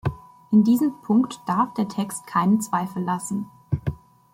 [0.49, 3.51] In diesem Punkt darf der Text keinen Zweifel lassen.